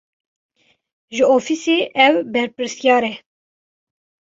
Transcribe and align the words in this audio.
Ji 1.15 1.23
ofîsê 1.35 1.77
ew 2.05 2.15
berpirsiyar 2.33 3.03
e. 3.11 3.13